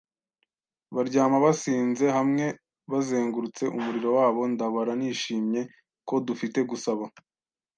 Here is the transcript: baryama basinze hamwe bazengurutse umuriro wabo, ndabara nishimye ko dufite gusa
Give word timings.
baryama 0.95 1.37
basinze 1.45 2.05
hamwe 2.17 2.45
bazengurutse 2.91 3.63
umuriro 3.77 4.09
wabo, 4.17 4.41
ndabara 4.53 4.93
nishimye 4.99 5.61
ko 6.07 6.15
dufite 6.27 6.59
gusa 6.69 6.91